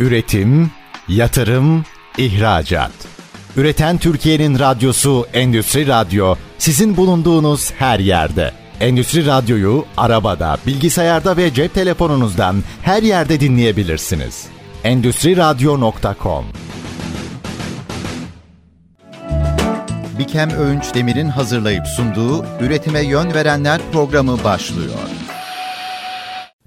[0.00, 0.70] Üretim,
[1.08, 1.84] yatırım,
[2.18, 2.90] ihracat.
[3.56, 8.52] Üreten Türkiye'nin radyosu Endüstri Radyo sizin bulunduğunuz her yerde.
[8.80, 14.46] Endüstri Radyo'yu arabada, bilgisayarda ve cep telefonunuzdan her yerde dinleyebilirsiniz.
[14.84, 16.44] Endüstri Radyo.com
[20.18, 25.17] Bikem Öğünç Demir'in hazırlayıp sunduğu Üretime Yön Verenler programı başlıyor.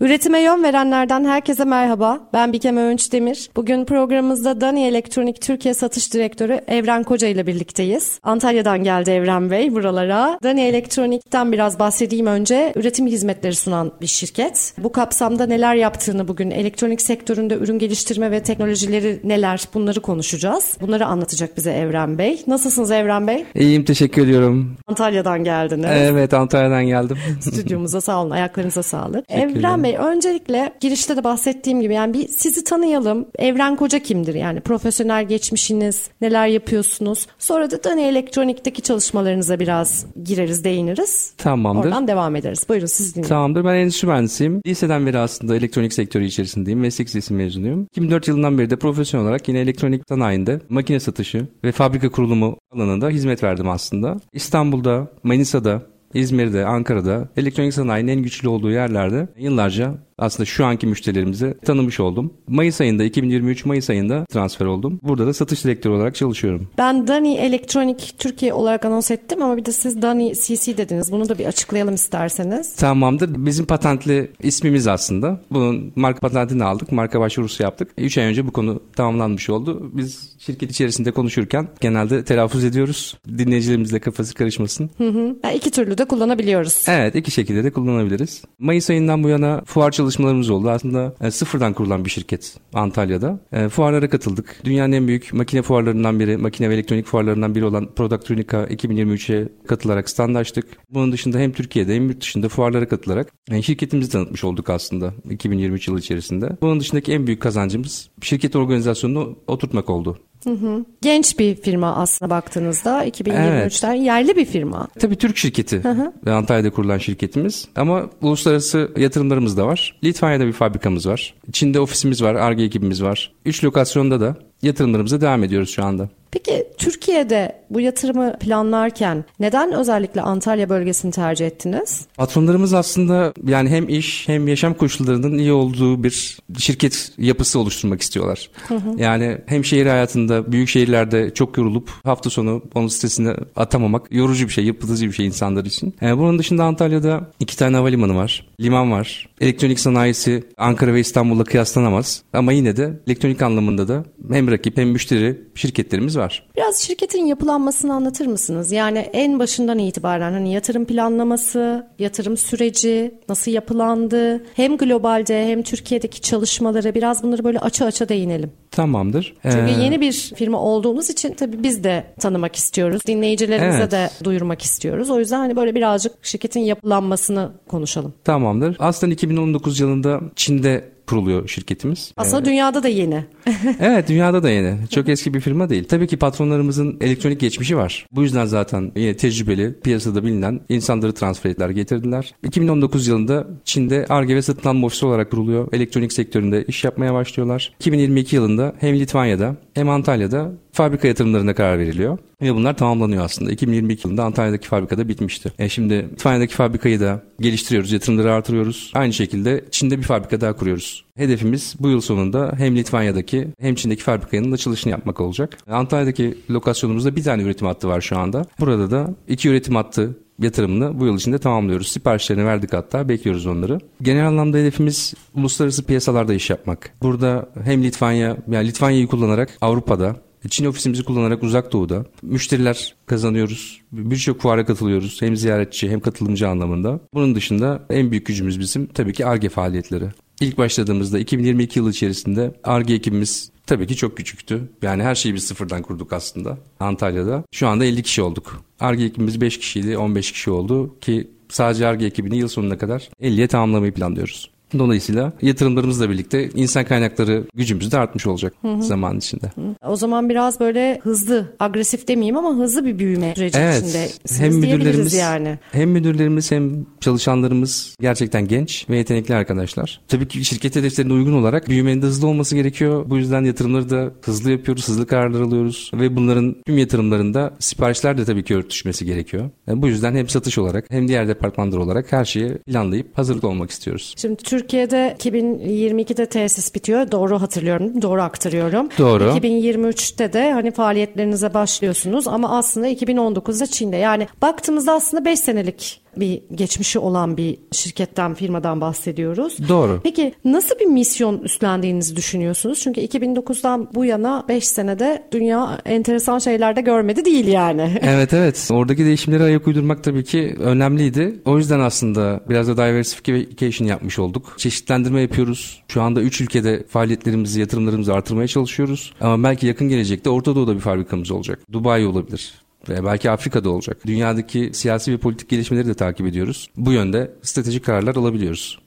[0.02, 2.20] Üretime yön verenlerden herkese merhaba.
[2.34, 3.50] Ben Bikem Öğünç Demir.
[3.56, 8.20] Bugün programımızda Dani Elektronik Türkiye Satış Direktörü Evren Koca ile birlikteyiz.
[8.24, 10.40] Antalya'dan geldi Evren Bey buralara.
[10.44, 12.74] Dani Elektronik'ten biraz bahsedeyim önce.
[12.76, 14.74] Üretim hizmetleri sunan bir şirket.
[14.78, 20.78] Bu kapsamda neler yaptığını bugün elektronik sektöründe ürün geliştirme ve teknolojileri neler bunları konuşacağız.
[20.82, 22.44] Bunları anlatacak bize Evren Bey.
[22.48, 23.46] Nasılsınız Evren Bey?
[23.56, 24.78] İyiyim teşekkür ediyorum.
[24.88, 25.90] Antalya'dan geldiniz.
[25.92, 27.18] Evet Antalya'dan geldim.
[27.42, 28.32] Stüdyomuza sağ olun.
[28.32, 29.26] Ayaklarınıza sağlık.
[29.32, 33.26] Evren Bey öncelikle girişte de bahsettiğim gibi yani bir sizi tanıyalım.
[33.40, 34.36] Evren Koca kimdir?
[34.36, 37.28] Yani profesyonel geçmişiniz, neler yapıyorsunuz?
[37.40, 41.34] Sonra da Dani Elektronik'teki çalışmalarınıza biraz gireriz, değiniriz.
[41.38, 41.86] Tamamdır.
[41.86, 42.66] Oradan devam ederiz.
[42.70, 43.30] Buyurun siz dinleyin.
[43.30, 43.66] Tamamdır.
[43.66, 44.62] Ben endüstri mühendisiyim.
[44.68, 46.80] Liseden beri aslında elektronik sektörü içerisindeyim.
[46.80, 47.84] Meslek lisesi mezunuyum.
[47.84, 53.10] 2004 yılından beri de profesyonel olarak yine elektronik sanayinde makine satışı ve fabrika kurulumu alanında
[53.10, 54.18] hizmet verdim aslında.
[54.34, 55.82] İstanbul'da, Manisa'da,
[56.14, 62.34] İzmir'de, Ankara'da elektronik sanayinin en güçlü olduğu yerlerde yıllarca aslında şu anki müşterilerimizi tanımış oldum.
[62.48, 65.00] Mayıs ayında 2023 Mayıs ayında transfer oldum.
[65.04, 66.70] Burada da satış direktörü olarak çalışıyorum.
[66.78, 71.12] Ben Dani Elektronik Türkiye olarak anons ettim ama bir de siz Dani CC dediniz.
[71.12, 72.76] Bunu da bir açıklayalım isterseniz.
[72.76, 73.46] Tamamdır.
[73.46, 75.42] Bizim patentli ismimiz aslında.
[75.52, 76.92] Bunun marka patentini aldık.
[76.92, 77.92] Marka başvurusu yaptık.
[77.98, 79.92] 3 ay önce bu konu tamamlanmış oldu.
[79.94, 83.18] Biz şirket içerisinde konuşurken genelde telaffuz ediyoruz.
[83.38, 84.90] Dinleyicilerimizle kafası karışmasın.
[84.98, 85.36] Hı hı.
[85.44, 86.86] Yani iki türlü de kullanabiliyoruz.
[86.88, 88.44] Evet iki şekilde de kullanabiliriz.
[88.60, 90.70] Mayıs ayından bu yana fuar çalışmalarımız oldu.
[90.70, 93.40] Aslında e, sıfırdan kurulan bir şirket Antalya'da.
[93.52, 94.62] E, fuarlara katıldık.
[94.64, 100.10] Dünyanın en büyük makine fuarlarından biri, makine ve elektronik fuarlarından biri olan Productronica 2023'e katılarak
[100.10, 100.66] standlaştık.
[100.90, 105.88] Bunun dışında hem Türkiye'de hem yurt dışında fuarlara katılarak yani şirketimizi tanıtmış olduk aslında 2023
[105.88, 106.58] yılı içerisinde.
[106.62, 110.18] Bunun dışındaki en büyük kazancımız şirket organizasyonunu oturtmak oldu.
[110.44, 110.86] Hı hı.
[111.02, 114.06] Genç bir firma aslında baktığınızda 2023'ten evet.
[114.06, 114.88] yerli bir firma.
[115.00, 116.14] Tabii Türk şirketi hı hı.
[116.26, 120.00] ve Antalya'da kurulan şirketimiz ama uluslararası yatırımlarımız da var.
[120.04, 121.34] Litvanya'da bir fabrikamız var.
[121.52, 123.34] Çin'de ofisimiz var, ARGE ekibimiz var.
[123.46, 126.10] Üç lokasyonda da yatırımlarımıza devam ediyoruz şu anda.
[126.32, 132.06] Peki Türkiye'de bu yatırımı planlarken neden özellikle Antalya bölgesini tercih ettiniz?
[132.18, 138.50] Patronlarımız aslında yani hem iş hem yaşam koşullarının iyi olduğu bir şirket yapısı oluşturmak istiyorlar.
[138.68, 138.94] Hı hı.
[138.98, 144.54] Yani hem şehir hayatında büyük şehirlerde çok yorulup hafta sonu onun stresini atamamak yorucu bir
[144.54, 145.96] şey, yıpratıcı bir şey insanlar için.
[146.02, 149.30] Yani bunun dışında Antalya'da iki tane havalimanı var, liman var.
[149.42, 152.24] Elektronik sanayisi Ankara ve İstanbul'la kıyaslanamaz.
[152.34, 156.21] Ama yine de elektronik anlamında da hem rakip hem müşteri şirketlerimiz var.
[156.58, 158.72] Biraz şirketin yapılanmasını anlatır mısınız?
[158.72, 164.46] Yani en başından itibaren hani yatırım planlaması, yatırım süreci nasıl yapılandı?
[164.54, 168.52] Hem globalde hem Türkiye'deki çalışmaları biraz bunları böyle açı açı değinelim.
[168.72, 169.34] Tamamdır.
[169.44, 173.02] Çünkü ee, yeni bir firma olduğumuz için tabii biz de tanımak istiyoruz.
[173.08, 173.92] Dinleyicilerimize evet.
[173.92, 175.10] de duyurmak istiyoruz.
[175.10, 178.14] O yüzden hani böyle birazcık şirketin yapılanmasını konuşalım.
[178.24, 178.76] Tamamdır.
[178.80, 182.14] Aslında 2019 yılında Çin'de kuruluyor şirketimiz.
[182.18, 183.26] Aslında ee, dünyada da yeni.
[183.80, 184.88] evet dünyada da yeni.
[184.90, 185.84] Çok eski bir firma değil.
[185.84, 188.06] Tabii ki patronlarımızın elektronik geçmişi var.
[188.12, 192.34] Bu yüzden zaten yine tecrübeli, piyasada bilinen insanları transfer ettiler, getirdiler.
[192.44, 195.68] 2019 yılında Çin'de ARGE ve alma ofisi olarak kuruluyor.
[195.74, 197.74] Elektronik sektöründe iş yapmaya başlıyorlar.
[197.80, 202.18] 2022 yılında hem Litvanya'da hem Antalya'da fabrika yatırımlarına karar veriliyor.
[202.42, 203.52] Ve bunlar tamamlanıyor aslında.
[203.52, 205.52] 2022 yılında Antalya'daki fabrikada bitmişti.
[205.60, 208.92] E şimdi Litvanya'daki fabrikayı da geliştiriyoruz, yatırımları artırıyoruz.
[208.96, 211.06] Aynı şekilde Çin'de bir fabrika daha kuruyoruz.
[211.16, 215.58] Hedefimiz bu yıl sonunda hem Litvanya'daki hem Çin'deki fabrikanın açılışını yapmak olacak.
[215.70, 218.46] Antalya'daki lokasyonumuzda bir tane üretim hattı var şu anda.
[218.60, 221.88] Burada da iki üretim hattı yatırımını bu yıl içinde tamamlıyoruz.
[221.88, 223.80] Siparişlerini verdik hatta bekliyoruz onları.
[224.02, 226.94] Genel anlamda hedefimiz uluslararası piyasalarda iş yapmak.
[227.02, 230.16] Burada hem Litvanya, yani Litvanya'yı kullanarak Avrupa'da
[230.50, 233.82] Çin ofisimizi kullanarak uzak doğuda müşteriler kazanıyoruz.
[233.92, 235.22] Birçok fuara katılıyoruz.
[235.22, 237.00] Hem ziyaretçi hem katılımcı anlamında.
[237.14, 240.06] Bunun dışında en büyük gücümüz bizim tabii ki ARGE faaliyetleri.
[240.42, 244.70] İlk başladığımızda 2022 yılı içerisinde ARGE ekibimiz tabii ki çok küçüktü.
[244.82, 247.44] Yani her şeyi biz sıfırdan kurduk aslında Antalya'da.
[247.52, 248.64] Şu anda 50 kişi olduk.
[248.80, 253.48] ARGE ekibimiz 5 kişiydi, 15 kişi oldu ki sadece ARGE ekibini yıl sonuna kadar 50'ye
[253.48, 254.51] tamamlamayı planlıyoruz.
[254.80, 259.52] Dolayısıyla yatırımlarımızla birlikte insan kaynakları gücümüz de artmış olacak zaman içinde.
[259.88, 263.76] O zaman biraz böyle hızlı, agresif demeyeyim ama hızlı bir büyüme süreci Evet.
[263.78, 265.60] içindesiniz Hem müdürlerimiz yani.
[265.72, 270.02] hem müdürlerimiz hem çalışanlarımız gerçekten genç ve yetenekli arkadaşlar.
[270.08, 273.06] Tabii ki şirket hedeflerine uygun olarak büyümenin de hızlı olması gerekiyor.
[273.10, 278.26] Bu yüzden yatırımları da hızlı yapıyoruz, hızlı kararlar alıyoruz ve bunların tüm yatırımlarında siparişler de
[278.26, 279.50] tabii ki örtüşmesi gerekiyor.
[279.68, 283.72] Yani bu yüzden hem satış olarak hem diğer departmanlar olarak her şeyi planlayıp hazırlıklı olmak
[283.72, 284.14] istiyoruz.
[284.18, 287.12] Şimdi Türkiye'de 2022'de tesis bitiyor.
[287.12, 288.90] Doğru hatırlıyorum, doğru aktarıyorum.
[288.98, 289.24] Doğru.
[289.24, 293.98] 2023'te de hani faaliyetlerinize başlıyorsunuz ama aslında 2019'da Çin'de.
[293.98, 299.70] Yani baktığımızda aslında 5 senelik bir geçmişi olan bir şirketten, firmadan bahsediyoruz.
[299.70, 300.00] Doğru.
[300.04, 302.80] Peki nasıl bir misyon üstlendiğinizi düşünüyorsunuz?
[302.80, 308.00] Çünkü 2009'dan bu yana 5 senede dünya enteresan şeyler de görmedi değil yani.
[308.12, 308.68] Evet evet.
[308.72, 311.36] Oradaki değişimlere ayak uydurmak tabii ki önemliydi.
[311.46, 314.56] O yüzden aslında biraz da diversification yapmış olduk.
[314.58, 315.84] Çeşitlendirme yapıyoruz.
[315.88, 319.14] Şu anda 3 ülkede faaliyetlerimizi, yatırımlarımızı artırmaya çalışıyoruz.
[319.22, 321.60] Ama belki yakın gelecekte Orta Doğu'da bir fabrikamız olacak.
[321.72, 322.54] Dubai olabilir.
[322.90, 323.98] Ve belki Afrika'da olacak.
[324.08, 326.70] Dünyadaki siyasi ve politik gelişmeleri de takip ediyoruz.
[326.78, 328.80] Bu yönde stratejik kararlar alabiliyoruz.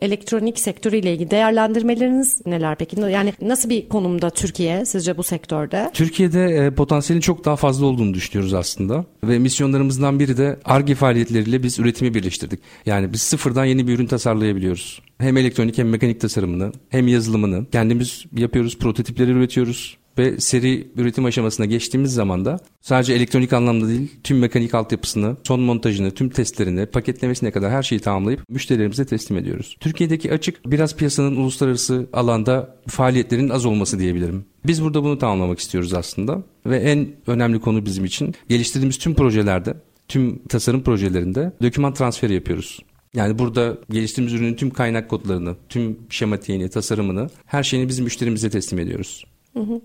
[0.00, 3.00] Elektronik sektörüyle ilgili değerlendirmeleriniz neler peki?
[3.00, 5.90] Yani nasıl bir konumda Türkiye sizce bu sektörde?
[5.94, 9.04] Türkiye'de e, potansiyelin çok daha fazla olduğunu düşünüyoruz aslında.
[9.24, 12.60] Ve misyonlarımızdan biri de ARGE faaliyetleriyle biz üretimi birleştirdik.
[12.86, 15.02] Yani biz sıfırdan yeni bir ürün tasarlayabiliyoruz.
[15.18, 21.66] Hem elektronik hem mekanik tasarımını hem yazılımını kendimiz yapıyoruz, prototipleri üretiyoruz ve seri üretim aşamasına
[21.66, 27.50] geçtiğimiz zaman da sadece elektronik anlamda değil tüm mekanik altyapısını, son montajını, tüm testlerini, paketlemesine
[27.50, 29.76] kadar her şeyi tamamlayıp müşterilerimize teslim ediyoruz.
[29.80, 34.44] Türkiye'deki açık biraz piyasanın uluslararası alanda faaliyetlerin az olması diyebilirim.
[34.66, 39.74] Biz burada bunu tamamlamak istiyoruz aslında ve en önemli konu bizim için geliştirdiğimiz tüm projelerde,
[40.08, 42.80] tüm tasarım projelerinde doküman transferi yapıyoruz.
[43.14, 48.78] Yani burada geliştirdiğimiz ürünün tüm kaynak kodlarını, tüm şematiğini, tasarımını, her şeyini bizim müşterimize teslim
[48.78, 49.24] ediyoruz.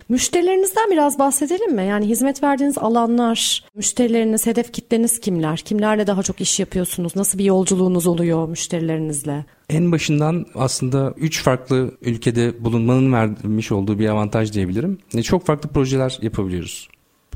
[0.09, 1.85] Müşterilerinizden biraz bahsedelim mi?
[1.85, 5.57] Yani hizmet verdiğiniz alanlar, müşterileriniz, hedef kitleniz kimler?
[5.57, 7.15] Kimlerle daha çok iş yapıyorsunuz?
[7.15, 9.45] Nasıl bir yolculuğunuz oluyor müşterilerinizle?
[9.69, 14.97] En başından aslında 3 farklı ülkede bulunmanın vermiş olduğu bir avantaj diyebilirim.
[15.15, 16.89] E, Çok farklı projeler yapabiliyoruz.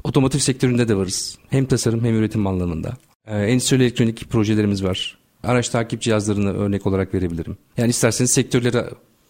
[0.03, 1.37] Otomotiv sektöründe de varız.
[1.49, 2.93] Hem tasarım hem üretim anlamında.
[3.27, 5.17] Ee, Endüstriyel elektronik projelerimiz var.
[5.43, 7.57] Araç takip cihazlarını örnek olarak verebilirim.
[7.77, 8.77] Yani isterseniz sektörleri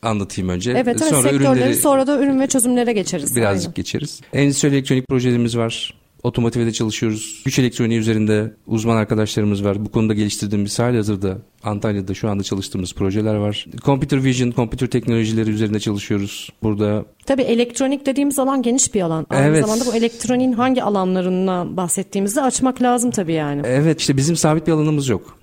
[0.06, 0.72] anlatayım önce.
[0.72, 3.36] Evet, evet Sonra ürünleri sonra da ürün ve çözümlere geçeriz.
[3.36, 3.74] birazcık Aynen.
[3.74, 4.22] geçeriz.
[4.34, 5.94] Endüstriyel elektronik projelerimiz var.
[6.24, 7.42] Otomotivde çalışıyoruz.
[7.46, 9.86] Güç elektroniği üzerinde uzman arkadaşlarımız var.
[9.86, 13.66] Bu konuda geliştirdiğimiz hali hazırda Antalya'da şu anda çalıştığımız projeler var.
[13.84, 16.50] Computer vision, computer teknolojileri üzerinde çalışıyoruz.
[16.64, 19.26] Burada Tabii elektronik dediğimiz alan geniş bir alan.
[19.30, 19.66] Aynı Evet.
[19.66, 23.62] zamanda bu elektroniğin hangi alanlarından bahsettiğimizi açmak lazım tabii yani.
[23.66, 25.38] evet işte bizim sabit bir alanımız yok.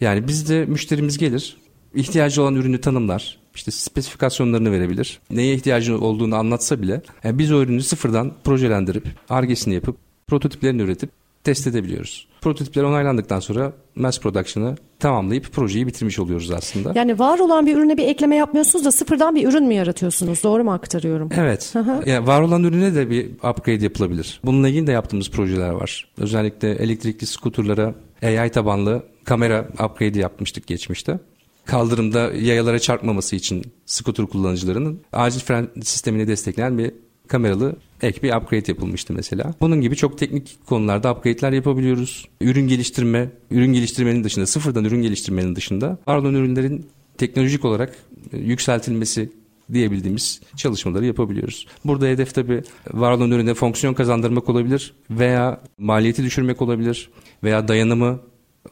[0.00, 1.56] Yani bizde müşterimiz gelir,
[1.96, 3.38] ihtiyacı olan ürünü tanımlar.
[3.54, 5.20] işte spesifikasyonlarını verebilir.
[5.30, 9.96] Neye ihtiyacı olduğunu anlatsa bile yani biz o ürünü sıfırdan projelendirip, argesini yapıp,
[10.26, 11.10] prototiplerini üretip
[11.44, 12.26] test edebiliyoruz.
[12.40, 16.92] Prototipler onaylandıktan sonra mass production'ı tamamlayıp projeyi bitirmiş oluyoruz aslında.
[16.94, 20.42] Yani var olan bir ürüne bir ekleme yapmıyorsunuz da sıfırdan bir ürün mü yaratıyorsunuz?
[20.42, 21.28] Doğru mu aktarıyorum?
[21.36, 21.74] Evet.
[22.06, 24.40] yani var olan ürüne de bir upgrade yapılabilir.
[24.44, 26.08] Bununla ilgili de yaptığımız projeler var.
[26.18, 31.18] Özellikle elektrikli skuterlara AI tabanlı kamera upgrade yapmıştık geçmişte.
[31.66, 36.92] Kaldırımda yayalara çarpmaması için skuter kullanıcılarının acil fren sistemini destekleyen bir
[37.28, 39.54] kameralı ek bir upgrade yapılmıştı mesela.
[39.60, 42.28] Bunun gibi çok teknik konularda upgrade'ler yapabiliyoruz.
[42.40, 46.86] Ürün geliştirme, ürün geliştirmenin dışında, sıfırdan ürün geliştirmenin dışında var ürünlerin
[47.18, 47.96] teknolojik olarak
[48.32, 49.32] e, yükseltilmesi
[49.72, 51.66] diyebildiğimiz çalışmaları yapabiliyoruz.
[51.84, 57.10] Burada hedef tabi var olan ürüne fonksiyon kazandırmak olabilir veya maliyeti düşürmek olabilir
[57.42, 58.20] veya dayanımı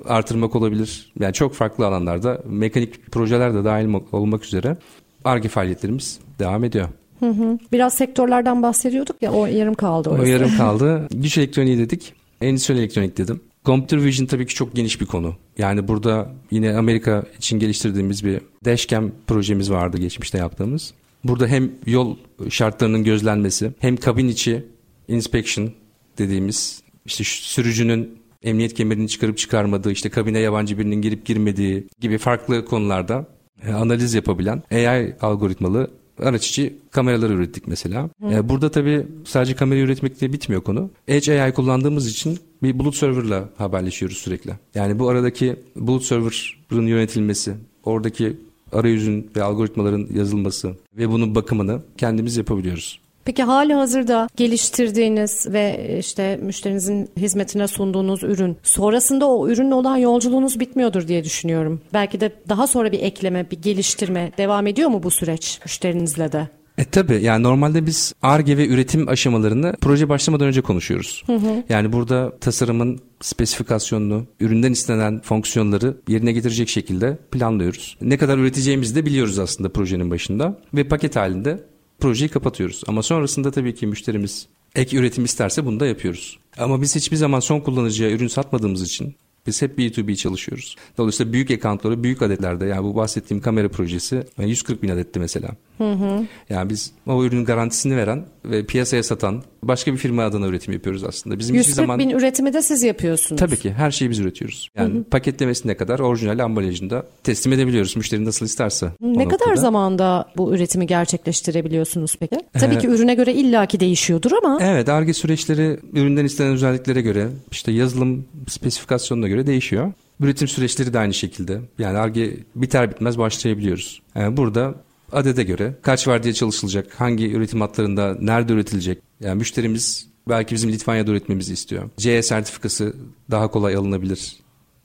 [0.05, 1.13] artırmak olabilir.
[1.21, 4.77] Yani çok farklı alanlarda mekanik projeler de dahil olmak üzere
[5.25, 6.89] ARGE faaliyetlerimiz devam ediyor.
[7.21, 7.59] Hı hı.
[7.73, 10.11] Biraz sektörlerden bahsediyorduk ya o yarım kaldı.
[10.11, 10.29] O orası.
[10.29, 11.09] yarım kaldı.
[11.11, 12.13] Güç elektroniği dedik.
[12.41, 13.41] Endüstriyel elektronik dedim.
[13.65, 15.35] Computer Vision tabii ki çok geniş bir konu.
[15.59, 20.95] Yani burada yine Amerika için geliştirdiğimiz bir dashcam projemiz vardı geçmişte yaptığımız.
[21.25, 22.17] Burada hem yol
[22.49, 24.65] şartlarının gözlenmesi hem kabin içi
[25.09, 25.71] inspection
[26.19, 32.65] dediğimiz işte sürücünün emniyet kemerini çıkarıp çıkarmadığı, işte kabine yabancı birinin girip girmediği gibi farklı
[32.65, 33.27] konularda
[33.67, 35.91] e, analiz yapabilen AI algoritmalı
[36.23, 38.11] araç içi kameralar ürettik mesela.
[38.21, 38.49] Hı.
[38.49, 40.91] Burada tabii sadece kamera üretmekle bitmiyor konu.
[41.09, 44.53] Edge AI kullandığımız için bir bulut serverla haberleşiyoruz sürekli.
[44.75, 48.37] Yani bu aradaki bulut server'ın yönetilmesi, oradaki
[48.73, 53.01] arayüzün ve algoritmaların yazılması ve bunun bakımını kendimiz yapabiliyoruz.
[53.25, 60.61] Peki hali hazırda geliştirdiğiniz ve işte müşterinizin hizmetine sunduğunuz ürün sonrasında o ürünle olan yolculuğunuz
[60.61, 61.81] bitmiyordur diye düşünüyorum.
[61.93, 66.49] Belki de daha sonra bir ekleme, bir geliştirme devam ediyor mu bu süreç müşterinizle de?
[66.79, 71.23] E tabi yani normalde biz ARGE ve üretim aşamalarını proje başlamadan önce konuşuyoruz.
[71.27, 71.65] Hı hı.
[71.69, 77.97] Yani burada tasarımın spesifikasyonunu, üründen istenen fonksiyonları yerine getirecek şekilde planlıyoruz.
[78.01, 81.61] Ne kadar üreteceğimizi de biliyoruz aslında projenin başında ve paket halinde
[82.05, 82.83] projeyi kapatıyoruz.
[82.87, 86.39] Ama sonrasında tabii ki müşterimiz ek üretim isterse bunu da yapıyoruz.
[86.59, 89.15] Ama biz hiçbir zaman son kullanıcıya ürün satmadığımız için
[89.47, 90.77] biz hep B2B çalışıyoruz.
[90.99, 95.51] Dolayısıyla büyük ekantları büyük adetlerde yani bu bahsettiğim kamera projesi 140 bin adetti mesela.
[95.79, 96.27] Hı hı.
[96.51, 101.05] Yani biz o ürünün garantisini veren ve piyasaya satan başka bir firma adına üretim yapıyoruz
[101.05, 101.39] aslında.
[101.39, 101.99] Bizim 140 zaman...
[101.99, 103.41] bin üretimi de siz yapıyorsunuz.
[103.41, 104.69] Tabii ki her şeyi biz üretiyoruz.
[104.77, 105.05] Yani hı hı.
[105.05, 108.91] paketlemesine kadar orijinal ambalajında teslim edebiliyoruz müşteri nasıl isterse.
[109.01, 109.57] Ne kadar noktada.
[109.57, 112.37] zamanda bu üretimi gerçekleştirebiliyorsunuz peki?
[112.53, 114.59] Tabii ee, ki ürüne göre illaki değişiyordur ama.
[114.63, 119.93] Evet ARGE süreçleri üründen istenen özelliklere göre işte yazılım spesifikasyonuna göre değişiyor.
[120.21, 121.61] Üretim süreçleri de aynı şekilde.
[121.79, 124.03] Yani ARGE biter bitmez başlayabiliyoruz.
[124.15, 124.75] Yani burada
[125.15, 128.99] adede göre kaç var diye çalışılacak, hangi üretim hatlarında nerede üretilecek.
[129.21, 131.91] Yani müşterimiz belki bizim Litvanya'da üretmemizi istiyor.
[131.97, 132.95] CE sertifikası
[133.31, 134.37] daha kolay alınabilir.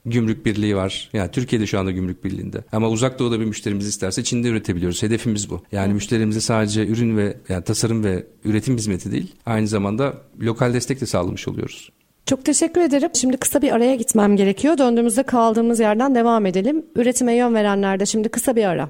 [0.06, 1.10] Gümrük birliği var.
[1.14, 2.64] Yani Türkiye'de şu anda gümrük birliğinde.
[2.72, 5.04] Ama uzak doğuda bir müşterimiz isterse Çin'de üretebiliyoruz.
[5.04, 5.62] Hedefimiz bu.
[5.72, 11.02] Yani müşterimize sadece ürün ve yani tasarım ve üretim hizmeti değil, aynı zamanda lokal destek
[11.02, 11.90] de sağlamış oluyoruz.
[12.26, 13.10] Çok teşekkür ederim.
[13.14, 14.78] Şimdi kısa bir araya gitmem gerekiyor.
[14.78, 16.86] Döndüğümüzde kaldığımız yerden devam edelim.
[16.96, 18.90] Üretime yön verenlerde şimdi kısa bir ara.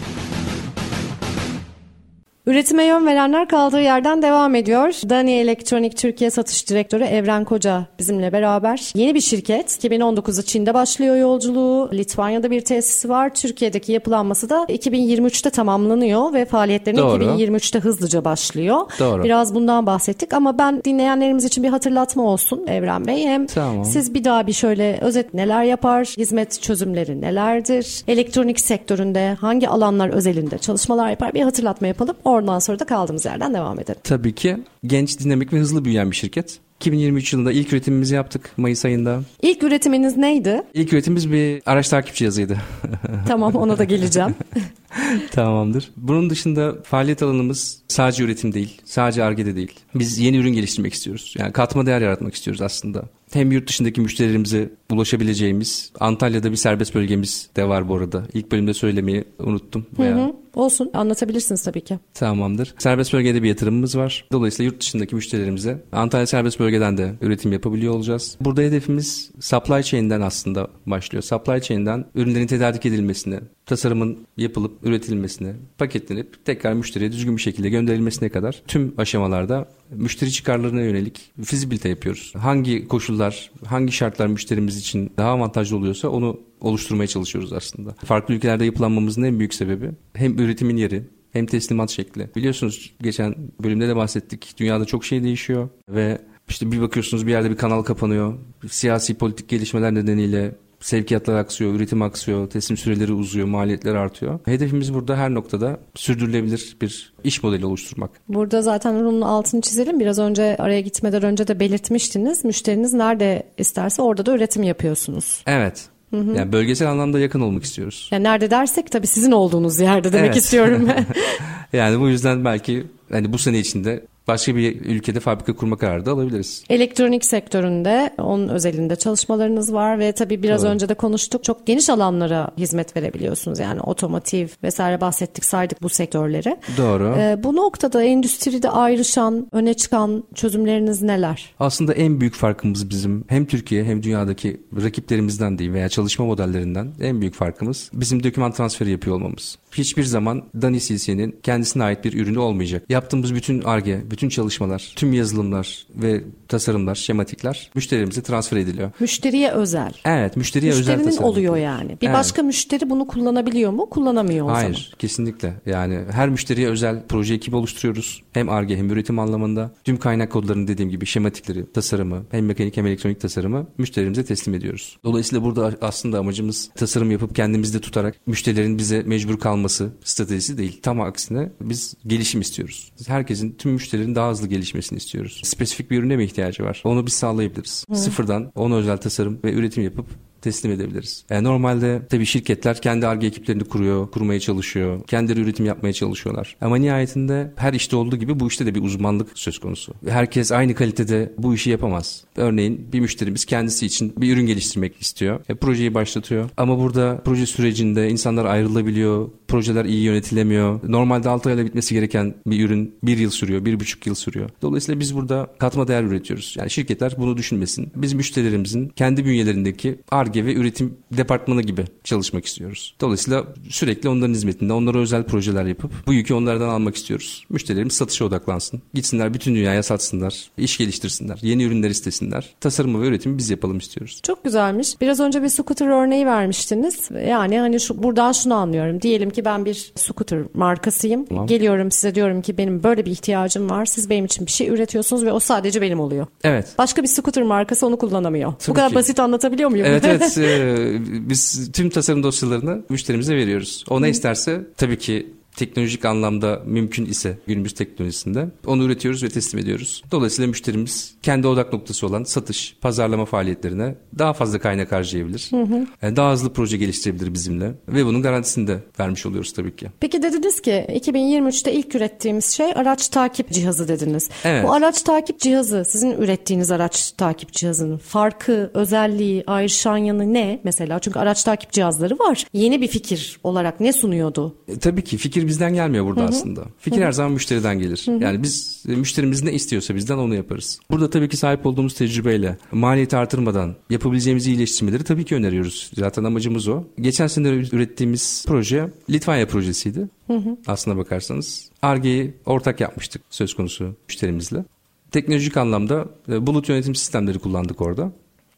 [2.51, 4.93] Üretime yön verenler kaldığı yerden devam ediyor.
[5.09, 8.91] Dani Elektronik Türkiye Satış Direktörü Evren Koca bizimle beraber.
[8.95, 9.83] Yeni bir şirket.
[9.83, 11.89] 2019'u Çin'de başlıyor yolculuğu.
[11.93, 13.33] Litvanya'da bir tesisi var.
[13.33, 17.23] Türkiye'deki yapılanması da 2023'te tamamlanıyor ve faaliyetlerini Doğru.
[17.23, 18.81] 2023'te hızlıca başlıyor.
[18.99, 19.23] Doğru.
[19.23, 23.23] Biraz bundan bahsettik ama ben dinleyenlerimiz için bir hatırlatma olsun Evren Bey.
[23.23, 23.85] Hem tamam.
[23.85, 30.09] siz bir daha bir şöyle özet neler yapar, hizmet çözümleri nelerdir, elektronik sektöründe hangi alanlar
[30.09, 32.15] özelinde çalışmalar yapar bir hatırlatma yapalım.
[32.41, 34.01] Oradan sonra da kaldığımız yerden devam edelim.
[34.03, 36.59] Tabii ki genç, dinamik ve hızlı büyüyen bir şirket.
[36.81, 39.21] 2023 yılında ilk üretimimizi yaptık Mayıs ayında.
[39.41, 40.63] İlk üretiminiz neydi?
[40.73, 42.57] İlk üretimimiz bir araç takip cihazıydı.
[43.27, 44.35] tamam ona da geleceğim.
[45.31, 45.91] Tamamdır.
[45.97, 49.71] Bunun dışında faaliyet alanımız sadece üretim değil, sadece argede değil.
[49.95, 51.35] Biz yeni ürün geliştirmek istiyoruz.
[51.37, 53.03] Yani katma değer yaratmak istiyoruz aslında.
[53.33, 58.23] Hem yurt dışındaki müşterilerimize ulaşabileceğimiz Antalya'da bir serbest bölgemiz de var bu arada.
[58.33, 59.85] İlk bölümde söylemeyi unuttum.
[59.99, 60.17] Veya...
[60.17, 60.33] Hı hı.
[60.55, 61.99] Olsun anlatabilirsiniz tabii ki.
[62.13, 62.73] Tamamdır.
[62.77, 64.25] Serbest bölgede bir yatırımımız var.
[64.31, 68.37] Dolayısıyla yurt dışındaki müşterilerimize Antalya serbest bölgeden de üretim yapabiliyor olacağız.
[68.41, 71.23] Burada hedefimiz supply chain'den aslında başlıyor.
[71.23, 78.29] Supply chain'den ürünlerin tedarik edilmesini, tasarımın yapılıp üretilmesine, paketlenip tekrar müşteriye düzgün bir şekilde gönderilmesine
[78.29, 82.33] kadar tüm aşamalarda müşteri çıkarlarına yönelik fizibilite yapıyoruz.
[82.37, 87.95] Hangi koşullar, hangi şartlar müşterimiz için daha avantajlı oluyorsa onu oluşturmaya çalışıyoruz aslında.
[88.05, 92.29] Farklı ülkelerde yapılanmamızın en büyük sebebi hem üretimin yeri hem teslimat şekli.
[92.35, 94.53] Biliyorsunuz geçen bölümde de bahsettik.
[94.57, 98.33] Dünyada çok şey değişiyor ve işte bir bakıyorsunuz bir yerde bir kanal kapanıyor.
[98.69, 104.39] Siyasi politik gelişmeler nedeniyle sevkiyatlar aksıyor, üretim aksıyor, teslim süreleri uzuyor, maliyetler artıyor.
[104.45, 108.11] Hedefimiz burada her noktada sürdürülebilir bir iş modeli oluşturmak.
[108.27, 109.99] Burada zaten bunun altını çizelim.
[109.99, 112.45] Biraz önce araya gitmeden önce de belirtmiştiniz.
[112.45, 115.43] Müşteriniz nerede isterse orada da üretim yapıyorsunuz.
[115.47, 115.89] Evet.
[116.09, 116.37] Hı hı.
[116.37, 118.09] Yani bölgesel anlamda yakın olmak istiyoruz.
[118.11, 120.43] Yani nerede dersek tabii sizin olduğunuz yerde demek evet.
[120.43, 120.89] istiyorum.
[121.73, 126.11] yani bu yüzden belki hani bu sene içinde başka bir ülkede fabrika kurma kararı da
[126.11, 126.63] alabiliriz.
[126.69, 130.71] Elektronik sektöründe onun özelinde çalışmalarınız var ve tabii biraz Doğru.
[130.71, 131.43] önce de konuştuk.
[131.43, 133.59] Çok geniş alanlara hizmet verebiliyorsunuz.
[133.59, 136.57] Yani otomotiv vesaire bahsettik saydık bu sektörleri.
[136.77, 137.15] Doğru.
[137.17, 141.55] Ee, bu noktada endüstride ayrışan, öne çıkan çözümleriniz neler?
[141.59, 147.21] Aslında en büyük farkımız bizim hem Türkiye hem dünyadaki rakiplerimizden değil veya çalışma modellerinden en
[147.21, 149.57] büyük farkımız bizim doküman transferi yapıyor olmamız.
[149.71, 152.83] Hiçbir zaman Dani CC'nin kendisine ait bir ürünü olmayacak.
[152.89, 158.91] Yaptığımız bütün ARGE, bütün çalışmalar, tüm yazılımlar ve tasarımlar, şematikler müşterimize transfer ediliyor.
[158.99, 159.93] Müşteriye özel.
[160.05, 161.29] Evet, müşteriye Müşterinin özel tasarım.
[161.29, 161.97] oluyor yani.
[162.01, 162.17] Bir evet.
[162.17, 163.89] başka müşteri bunu kullanabiliyor mu?
[163.89, 164.73] Kullanamıyor o Hayır, zaman.
[164.73, 165.53] Hayır, kesinlikle.
[165.65, 168.23] Yani her müşteriye özel proje ekibi oluşturuyoruz.
[168.31, 169.71] Hem ARGE hem üretim anlamında.
[169.83, 174.97] Tüm kaynak kodlarını dediğim gibi şematikleri, tasarımı, hem mekanik hem elektronik tasarımı müşterimize teslim ediyoruz.
[175.03, 180.79] Dolayısıyla burada aslında amacımız tasarım yapıp kendimizde tutarak müşterilerin bize mecbur kalması kalması stratejisi değil.
[180.81, 182.91] Tam aksine biz gelişim istiyoruz.
[183.07, 185.41] Herkesin, tüm müşterilerin daha hızlı gelişmesini istiyoruz.
[185.43, 186.81] Spesifik bir ürüne mi ihtiyacı var?
[186.85, 187.85] Onu biz sağlayabiliriz.
[187.89, 187.95] Hı.
[187.95, 190.05] Sıfırdan ona özel tasarım ve üretim yapıp
[190.41, 191.25] teslim edebiliriz.
[191.29, 195.03] Yani normalde tabii şirketler kendi ARGE ekiplerini kuruyor, kurmaya çalışıyor.
[195.07, 196.55] Kendileri üretim yapmaya çalışıyorlar.
[196.61, 199.93] Ama nihayetinde her işte olduğu gibi bu işte de bir uzmanlık söz konusu.
[200.07, 202.23] Herkes aynı kalitede bu işi yapamaz.
[202.35, 205.39] Örneğin bir müşterimiz kendisi için bir ürün geliştirmek istiyor.
[205.49, 206.49] E, projeyi başlatıyor.
[206.57, 209.29] Ama burada proje sürecinde insanlar ayrılabiliyor.
[209.47, 210.79] Projeler iyi yönetilemiyor.
[210.87, 214.49] Normalde 6 ayda bitmesi gereken bir ürün 1 yıl sürüyor, 1,5 yıl sürüyor.
[214.61, 216.55] Dolayısıyla biz burada katma değer üretiyoruz.
[216.57, 217.91] Yani şirketler bunu düşünmesin.
[217.95, 222.95] Biz müşterilerimizin kendi bünyelerindeki ARGE ARGE ve üretim departmanı gibi çalışmak istiyoruz.
[223.01, 227.45] Dolayısıyla sürekli onların hizmetinde onlara özel projeler yapıp bu yükü onlardan almak istiyoruz.
[227.49, 228.81] Müşterilerimiz satışa odaklansın.
[228.93, 230.49] Gitsinler bütün dünyaya satsınlar.
[230.57, 231.39] iş geliştirsinler.
[231.41, 232.49] Yeni ürünler istesinler.
[232.61, 234.19] Tasarımı ve üretimi biz yapalım istiyoruz.
[234.23, 235.01] Çok güzelmiş.
[235.01, 237.09] Biraz önce bir scooter örneği vermiştiniz.
[237.27, 239.01] Yani hani şu, buradan şunu anlıyorum.
[239.01, 241.25] Diyelim ki ben bir scooter markasıyım.
[241.25, 241.47] Tamam.
[241.47, 243.85] Geliyorum size diyorum ki benim böyle bir ihtiyacım var.
[243.85, 246.27] Siz benim için bir şey üretiyorsunuz ve o sadece benim oluyor.
[246.43, 246.67] Evet.
[246.77, 248.53] Başka bir scooter markası onu kullanamıyor.
[248.59, 248.95] Tabii Bu kadar ki.
[248.95, 249.85] basit anlatabiliyor muyum?
[249.89, 253.85] Evet evet Evet e, biz tüm tasarım dosyalarını müşterimize veriyoruz.
[253.89, 259.59] O ne isterse tabii ki teknolojik anlamda mümkün ise günümüz teknolojisinde onu üretiyoruz ve teslim
[259.59, 260.03] ediyoruz.
[260.11, 265.47] Dolayısıyla müşterimiz kendi odak noktası olan satış, pazarlama faaliyetlerine daha fazla kaynak harcayabilir.
[265.51, 265.87] Hı hı.
[266.01, 269.87] Yani daha hızlı proje geliştirebilir bizimle ve bunun garantisini de vermiş oluyoruz tabii ki.
[269.99, 274.29] Peki dediniz ki 2023'te ilk ürettiğimiz şey araç takip cihazı dediniz.
[274.43, 274.63] Evet.
[274.63, 280.99] Bu araç takip cihazı sizin ürettiğiniz araç takip cihazının farkı, özelliği, ayrışan yanı ne mesela?
[280.99, 282.45] Çünkü araç takip cihazları var.
[282.53, 284.55] Yeni bir fikir olarak ne sunuyordu?
[284.67, 286.29] E, tabii ki fikir bizden gelmiyor burada Hı-hı.
[286.29, 286.63] aslında.
[286.79, 287.05] Fikir Hı-hı.
[287.05, 288.03] her zaman müşteriden gelir.
[288.05, 288.23] Hı-hı.
[288.23, 290.79] Yani biz e, müşterimiz ne istiyorsa bizden onu yaparız.
[290.91, 295.91] Burada tabii ki sahip olduğumuz tecrübeyle maliyeti artırmadan yapabileceğimiz iyileştirmeleri tabii ki öneriyoruz.
[295.93, 296.83] Zaten amacımız o.
[297.01, 300.09] Geçen sene ürettiğimiz proje Litvanya projesiydi.
[300.27, 300.57] Hı-hı.
[300.67, 301.69] Aslına bakarsanız.
[301.81, 304.65] Arge'yi ortak yapmıştık söz konusu müşterimizle.
[305.11, 308.11] Teknolojik anlamda e, bulut yönetim sistemleri kullandık orada.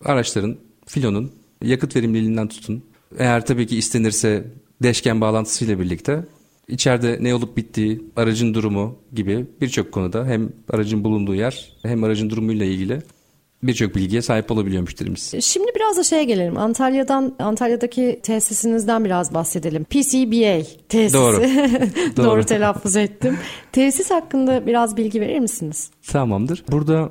[0.06, 1.32] Araçların, filonun
[1.64, 2.84] yakıt verimliliğinden tutun.
[3.18, 4.46] Eğer tabii ki istenirse
[4.84, 6.26] deşken bağlantısıyla birlikte
[6.68, 12.30] içeride ne olup bittiği, aracın durumu gibi birçok konuda hem aracın bulunduğu yer hem aracın
[12.30, 13.02] durumuyla ilgili
[13.64, 15.34] birçok bilgiye sahip olabiliyor müşterimiz.
[15.42, 16.58] Şimdi biraz da şeye gelelim.
[16.58, 19.84] Antalya'dan Antalya'daki tesisinizden biraz bahsedelim.
[19.84, 21.14] PCBA tesisi.
[21.14, 21.36] Doğru.
[22.18, 22.26] Doğru.
[22.26, 23.38] Doğru telaffuz ettim.
[23.72, 25.92] Tesis hakkında biraz bilgi verir misiniz?
[26.08, 26.64] Tamamdır.
[26.72, 27.10] Burada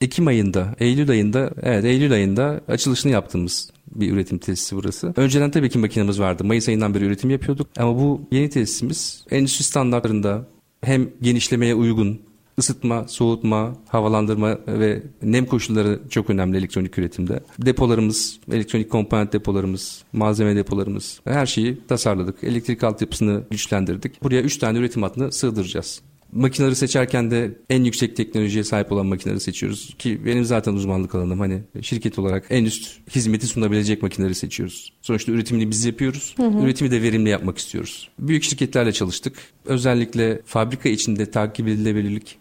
[0.00, 5.14] Ekim ayında, Eylül ayında, evet Eylül ayında açılışını yaptığımız bir üretim tesisi burası.
[5.16, 6.44] Önceden tabii ki makinemiz vardı.
[6.44, 7.66] Mayıs ayından beri üretim yapıyorduk.
[7.78, 10.48] Ama bu yeni tesisimiz endüstri standartlarında
[10.82, 12.20] hem genişlemeye uygun
[12.58, 17.40] ısıtma, soğutma, havalandırma ve nem koşulları çok önemli elektronik üretimde.
[17.58, 22.44] Depolarımız, elektronik komponent depolarımız, malzeme depolarımız her şeyi tasarladık.
[22.44, 24.22] Elektrik altyapısını güçlendirdik.
[24.22, 26.02] Buraya 3 tane üretim hattını sığdıracağız.
[26.32, 29.94] Makineleri seçerken de en yüksek teknolojiye sahip olan makineleri seçiyoruz.
[29.98, 31.40] Ki benim zaten uzmanlık alanım.
[31.40, 34.92] Hani şirket olarak en üst hizmeti sunabilecek makineleri seçiyoruz.
[35.02, 36.34] Sonuçta üretimini biz yapıyoruz.
[36.36, 36.64] Hı hı.
[36.64, 38.10] Üretimi de verimli yapmak istiyoruz.
[38.18, 39.36] Büyük şirketlerle çalıştık.
[39.64, 42.38] Özellikle fabrika içinde takip edilebilirlik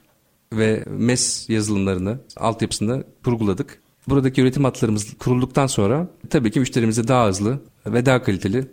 [0.54, 3.80] ve MES yazılımlarını, altyapısını kurguladık.
[4.08, 8.66] Buradaki üretim hatlarımız kurulduktan sonra tabii ki müşterimize daha hızlı ve daha kaliteli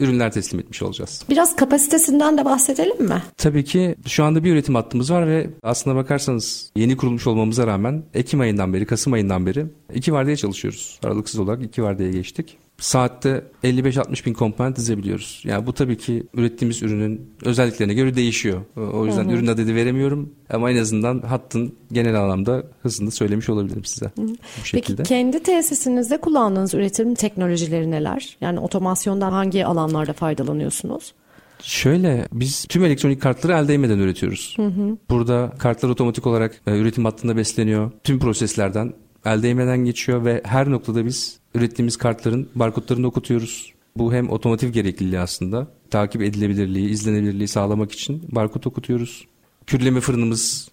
[0.00, 1.22] ürünler teslim etmiş olacağız.
[1.30, 3.22] Biraz kapasitesinden de bahsedelim mi?
[3.36, 8.02] Tabii ki şu anda bir üretim hattımız var ve aslına bakarsanız yeni kurulmuş olmamıza rağmen
[8.14, 11.00] Ekim ayından beri, Kasım ayından beri iki vardiya çalışıyoruz.
[11.04, 15.42] Aralıksız olarak iki vardiyaya geçtik saatte 55-60 bin komponent dizebiliyoruz.
[15.44, 18.60] Yani bu tabii ki ürettiğimiz ürünün özelliklerine göre değişiyor.
[18.76, 19.32] O yüzden hı hı.
[19.32, 24.06] ürün adedi veremiyorum ama en azından hattın genel anlamda hızını söylemiş olabilirim size.
[24.06, 24.28] Hı.
[24.60, 24.96] Bu şekilde.
[24.96, 28.36] Peki kendi tesisinizde kullandığınız üretim teknolojileri neler?
[28.40, 31.14] Yani otomasyondan hangi alanlarda faydalanıyorsunuz?
[31.62, 34.54] Şöyle biz tüm elektronik kartları el değmeden üretiyoruz.
[34.56, 34.96] Hı hı.
[35.10, 37.90] Burada kartlar otomatik olarak e, üretim hattında besleniyor.
[38.04, 38.92] Tüm proseslerden
[39.26, 43.72] el değmeden geçiyor ve her noktada biz ürettiğimiz kartların barkodlarını okutuyoruz.
[43.96, 45.68] Bu hem otomotiv gerekliliği aslında.
[45.90, 49.26] Takip edilebilirliği, izlenebilirliği sağlamak için barkod okutuyoruz.
[49.66, 50.68] Kürleme fırınımız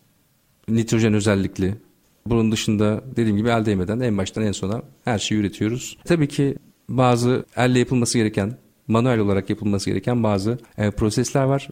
[0.67, 1.75] nitrojen özellikli.
[2.27, 5.97] Bunun dışında dediğim gibi el değmeden en baştan en sona her şeyi üretiyoruz.
[6.05, 6.55] Tabii ki
[6.89, 11.67] bazı elle yapılması gereken, manuel olarak yapılması gereken bazı e, prosesler var.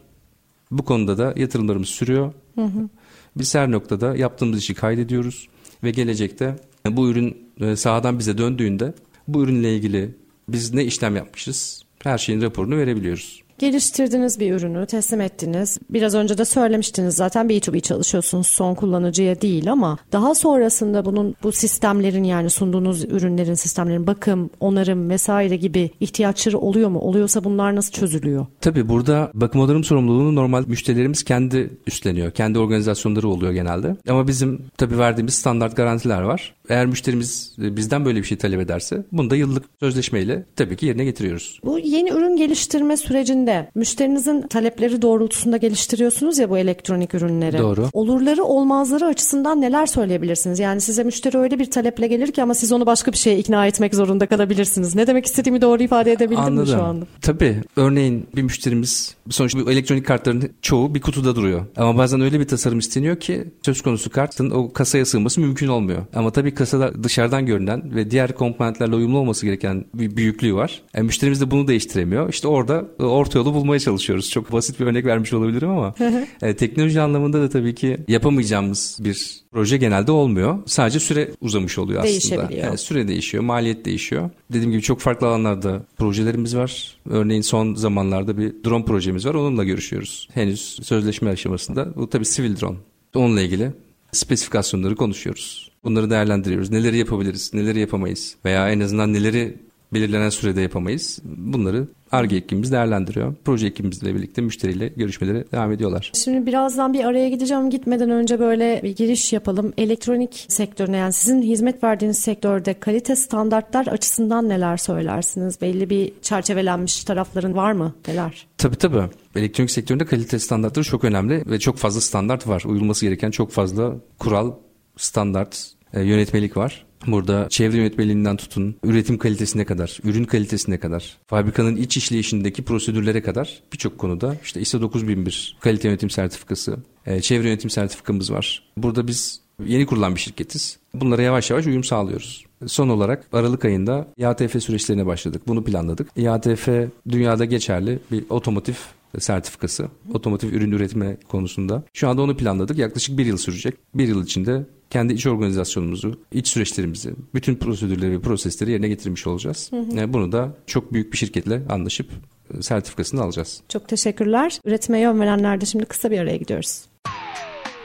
[0.70, 2.32] Bu konuda da yatırımlarımız sürüyor.
[2.54, 2.88] Hı hı.
[3.36, 5.48] Biz her noktada yaptığımız işi kaydediyoruz
[5.84, 6.56] ve gelecekte
[6.90, 8.94] bu ürün e, sahadan bize döndüğünde
[9.28, 10.14] bu ürünle ilgili
[10.48, 13.41] biz ne işlem yapmışız her şeyin raporunu verebiliyoruz.
[13.62, 15.78] Geliştirdiniz bir ürünü, teslim ettiniz.
[15.90, 21.52] Biraz önce de söylemiştiniz zaten B2B çalışıyorsunuz son kullanıcıya değil ama daha sonrasında bunun bu
[21.52, 26.98] sistemlerin yani sunduğunuz ürünlerin, sistemlerin bakım, onarım vesaire gibi ihtiyaçları oluyor mu?
[26.98, 28.46] Oluyorsa bunlar nasıl çözülüyor?
[28.60, 32.30] Tabii burada bakım onarım sorumluluğunu normal müşterilerimiz kendi üstleniyor.
[32.30, 33.96] Kendi organizasyonları oluyor genelde.
[34.08, 36.54] Ama bizim tabii verdiğimiz standart garantiler var.
[36.68, 41.04] Eğer müşterimiz bizden böyle bir şey talep ederse bunu da yıllık sözleşmeyle tabii ki yerine
[41.04, 41.60] getiriyoruz.
[41.64, 47.58] Bu yeni ürün geliştirme sürecinde müşterinizin talepleri doğrultusunda geliştiriyorsunuz ya bu elektronik ürünleri.
[47.58, 47.88] Doğru.
[47.92, 50.58] Olurları olmazları açısından neler söyleyebilirsiniz?
[50.58, 53.66] Yani size müşteri öyle bir taleple gelir ki ama siz onu başka bir şeye ikna
[53.66, 54.94] etmek zorunda kalabilirsiniz.
[54.94, 56.74] Ne demek istediğimi doğru ifade edebildim Anladım.
[56.74, 57.06] mi şu anda?
[57.20, 57.56] Tabii.
[57.76, 61.66] Örneğin bir müşterimiz sonuçta bu elektronik kartların çoğu bir kutuda duruyor.
[61.76, 66.02] Ama bazen öyle bir tasarım isteniyor ki söz konusu kartın o kasaya sığması mümkün olmuyor.
[66.14, 70.82] Ama tabii kasada dışarıdan görünen ve diğer komponentlerle uyumlu olması gereken bir büyüklüğü var.
[70.94, 72.28] Yani müşterimiz de bunu değiştiremiyor.
[72.28, 74.30] İşte orada orta yolu bulmaya çalışıyoruz.
[74.30, 75.94] Çok basit bir örnek vermiş olabilirim ama
[76.42, 80.58] e, teknoloji anlamında da tabii ki yapamayacağımız bir proje genelde olmuyor.
[80.66, 82.10] Sadece süre uzamış oluyor aslında.
[82.10, 82.64] Değişebiliyor.
[82.64, 84.30] Yani süre değişiyor, maliyet değişiyor.
[84.52, 86.96] Dediğim gibi çok farklı alanlarda projelerimiz var.
[87.10, 89.34] Örneğin son zamanlarda bir drone projemiz var.
[89.34, 90.28] Onunla görüşüyoruz.
[90.34, 91.96] Henüz sözleşme aşamasında.
[91.96, 92.76] Bu tabii sivil drone.
[93.14, 93.70] Onunla ilgili
[94.12, 95.70] spesifikasyonları konuşuyoruz.
[95.84, 96.70] Bunları değerlendiriyoruz.
[96.70, 99.56] Neleri yapabiliriz, neleri yapamayız veya en azından neleri
[99.94, 101.18] belirlenen sürede yapamayız.
[101.24, 103.34] Bunları ARGE ekibimiz değerlendiriyor.
[103.44, 106.10] Proje ekibimizle birlikte müşteriyle görüşmeleri devam ediyorlar.
[106.14, 107.70] Şimdi birazdan bir araya gideceğim.
[107.70, 109.72] Gitmeden önce böyle bir giriş yapalım.
[109.78, 115.60] Elektronik sektörüne yani sizin hizmet verdiğiniz sektörde kalite standartlar açısından neler söylersiniz?
[115.60, 117.94] Belli bir çerçevelenmiş tarafların var mı?
[118.08, 118.46] Neler?
[118.58, 119.02] Tabii tabii.
[119.36, 122.62] Elektronik sektöründe kalite standartları çok önemli ve çok fazla standart var.
[122.66, 124.52] Uyulması gereken çok fazla kural,
[124.96, 126.84] standart, yönetmelik var.
[127.06, 133.62] Burada çevre yönetmeliğinden tutun, üretim kalitesine kadar, ürün kalitesine kadar, fabrikanın iç işleyişindeki prosedürlere kadar
[133.72, 136.76] birçok konuda işte ISO 9001 kalite yönetim sertifikası,
[137.06, 138.62] e, çevre yönetim sertifikamız var.
[138.76, 140.78] Burada biz yeni kurulan bir şirketiz.
[140.94, 142.46] Bunlara yavaş yavaş uyum sağlıyoruz.
[142.66, 145.42] Son olarak Aralık ayında IATF süreçlerine başladık.
[145.46, 146.08] Bunu planladık.
[146.16, 146.68] IATF
[147.08, 148.74] dünyada geçerli bir otomotiv
[149.18, 149.88] sertifikası.
[150.14, 151.82] Otomotiv ürün üretme konusunda.
[151.92, 152.78] Şu anda onu planladık.
[152.78, 153.74] Yaklaşık bir yıl sürecek.
[153.94, 159.70] Bir yıl içinde kendi iç organizasyonumuzu, iç süreçlerimizi, bütün prosedürleri ve prosesleri yerine getirmiş olacağız.
[159.72, 162.10] Yani bunu da çok büyük bir şirketle anlaşıp
[162.58, 163.60] e, sertifikasını alacağız.
[163.68, 164.58] Çok teşekkürler.
[164.64, 166.82] Üretime yön verenlerde şimdi kısa bir araya gidiyoruz.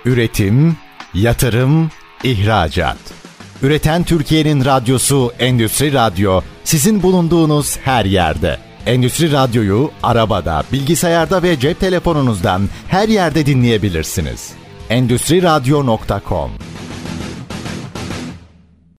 [0.05, 0.75] Üretim,
[1.13, 1.89] yatırım,
[2.23, 2.97] ihracat.
[3.63, 8.57] Üreten Türkiye'nin radyosu Endüstri Radyo sizin bulunduğunuz her yerde.
[8.85, 14.51] Endüstri Radyo'yu arabada, bilgisayarda ve cep telefonunuzdan her yerde dinleyebilirsiniz.
[14.89, 16.51] Endüstri Radyo.com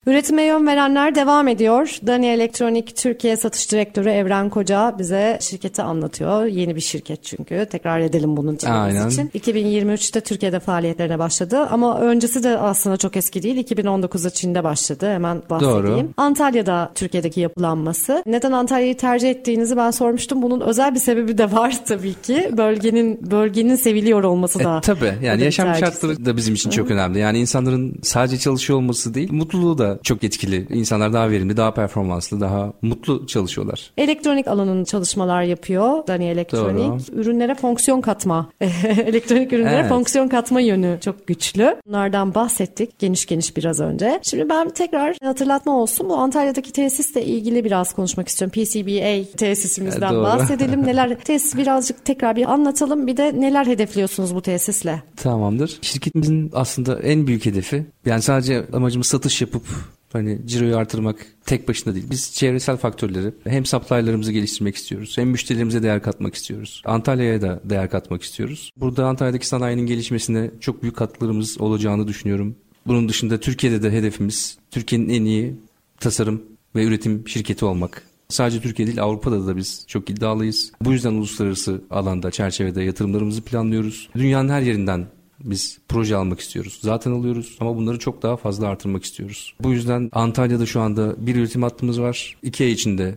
[0.07, 1.97] Üretime yön verenler devam ediyor.
[2.07, 6.45] Dani Elektronik Türkiye Satış Direktörü Evren Koca bize şirketi anlatıyor.
[6.45, 7.67] Yeni bir şirket çünkü.
[7.71, 9.09] Tekrar edelim bunun Aynen.
[9.09, 9.27] için.
[9.27, 13.67] 2023'te Türkiye'de faaliyetlerine başladı ama öncesi de aslında çok eski değil.
[13.67, 15.09] 2019'da Çin'de başladı.
[15.13, 15.85] Hemen bahsedeyim.
[15.85, 16.07] Doğru.
[16.17, 18.23] Antalya'da Türkiye'deki yapılanması.
[18.25, 20.41] Neden Antalya'yı tercih ettiğinizi ben sormuştum.
[20.41, 22.49] Bunun özel bir sebebi de var tabii ki.
[22.57, 24.77] Bölgenin bölgenin seviliyor olması da.
[24.77, 27.19] E, tabii yani yaşam şartları da bizim için çok önemli.
[27.19, 30.67] Yani insanların sadece çalışıyor olması değil, mutluluğu da çok etkili.
[30.69, 33.91] İnsanlar daha verimli, daha performanslı, daha mutlu çalışıyorlar.
[33.97, 37.09] Elektronik alanının çalışmalar yapıyor Dani Elektronik.
[37.13, 38.49] Ürünlere fonksiyon katma.
[39.05, 39.89] Elektronik ürünlere Evet.
[39.89, 41.75] fonksiyon katma yönü çok güçlü.
[41.87, 44.19] Bunlardan bahsettik geniş geniş biraz önce.
[44.23, 46.09] Şimdi ben tekrar hatırlatma olsun.
[46.09, 48.51] Bu Antalya'daki tesisle ilgili biraz konuşmak istiyorum.
[48.63, 50.23] PCBA tesisimizden E, doğru.
[50.23, 50.83] bahsedelim.
[50.85, 53.07] Neler tesis birazcık tekrar bir anlatalım.
[53.07, 55.01] Bir de neler hedefliyorsunuz bu tesisle?
[55.15, 55.77] Tamamdır.
[55.81, 59.63] Şirketimizin aslında en büyük hedefi yani sadece amacımız satış yapıp
[60.13, 62.05] hani ciroyu artırmak tek başına değil.
[62.11, 65.17] Biz çevresel faktörleri hem supply'larımızı geliştirmek istiyoruz.
[65.17, 66.81] Hem müşterilerimize değer katmak istiyoruz.
[66.85, 68.71] Antalya'ya da değer katmak istiyoruz.
[68.77, 72.55] Burada Antalya'daki sanayinin gelişmesine çok büyük katkılarımız olacağını düşünüyorum.
[72.87, 75.55] Bunun dışında Türkiye'de de hedefimiz Türkiye'nin en iyi
[75.99, 76.43] tasarım
[76.75, 78.03] ve üretim şirketi olmak.
[78.29, 80.71] Sadece Türkiye değil Avrupa'da da biz çok iddialıyız.
[80.81, 84.09] Bu yüzden uluslararası alanda çerçevede yatırımlarımızı planlıyoruz.
[84.15, 85.07] Dünyanın her yerinden
[85.43, 86.79] biz proje almak istiyoruz.
[86.81, 89.55] Zaten alıyoruz ama bunları çok daha fazla artırmak istiyoruz.
[89.59, 92.37] Bu yüzden Antalya'da şu anda bir üretim hattımız var.
[92.43, 93.15] İki ay içinde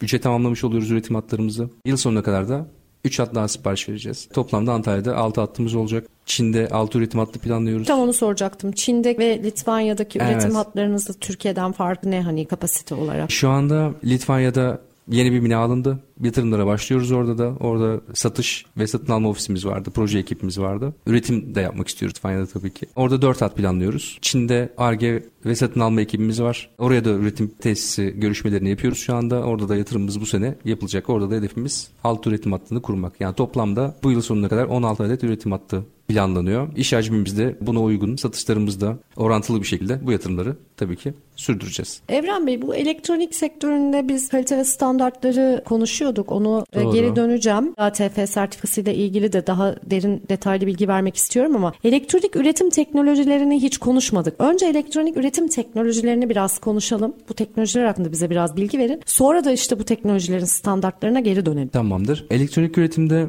[0.00, 1.70] üçe tamamlamış oluyoruz üretim hatlarımızı.
[1.84, 2.66] Yıl sonuna kadar da
[3.04, 4.28] 3 hat daha sipariş vereceğiz.
[4.32, 6.06] Toplamda Antalya'da 6 hattımız olacak.
[6.26, 7.86] Çin'de 6 üretim hattı planlıyoruz.
[7.86, 8.72] Tam onu soracaktım.
[8.72, 10.32] Çin'de ve Litvanya'daki Evet.
[10.32, 13.30] üretim hatlarınızda Türkiye'den farkı ne hani kapasite olarak?
[13.30, 15.98] Şu anda Litvanya'da Yeni bir bina alındı.
[16.22, 17.56] Yatırımlara başlıyoruz orada da.
[17.60, 19.90] Orada satış ve satın alma ofisimiz vardı.
[19.94, 20.94] Proje ekibimiz vardı.
[21.06, 22.86] Üretim de yapmak istiyoruz Litvanya'da tabii ki.
[22.96, 24.18] Orada dört hat planlıyoruz.
[24.22, 26.70] Çin'de ARGE ve satın alma ekibimiz var.
[26.78, 29.42] Oraya da üretim tesisi görüşmelerini yapıyoruz şu anda.
[29.42, 31.10] Orada da yatırımımız bu sene yapılacak.
[31.10, 33.20] Orada da hedefimiz 6 üretim hattını kurmak.
[33.20, 36.76] Yani toplamda bu yıl sonuna kadar 16 adet üretim hattı planlanıyor.
[36.76, 42.00] İş hacmimiz de buna uygun, satışlarımız da orantılı bir şekilde bu yatırımları tabii ki sürdüreceğiz.
[42.08, 46.32] Evren Bey bu elektronik sektöründe biz kalite ve standartları konuşuyorduk.
[46.32, 46.92] Onu e, Doğru.
[46.92, 47.74] geri döneceğim.
[47.76, 53.78] ATF sertifikasıyla ilgili de daha derin detaylı bilgi vermek istiyorum ama elektronik üretim teknolojilerini hiç
[53.78, 54.34] konuşmadık.
[54.38, 57.14] Önce elektronik üretim teknolojilerini biraz konuşalım.
[57.28, 59.02] Bu teknolojiler hakkında bize biraz bilgi verin.
[59.06, 61.68] Sonra da işte bu teknolojilerin standartlarına geri dönelim.
[61.68, 62.26] Tamamdır.
[62.30, 63.28] Elektronik üretimde